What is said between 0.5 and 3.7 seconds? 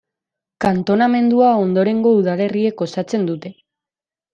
Kantonamendua ondorengo udalerriek osatzen dute.